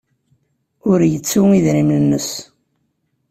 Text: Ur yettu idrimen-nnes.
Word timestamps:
Ur 0.89 0.99
yettu 1.11 1.41
idrimen-nnes. 1.57 2.29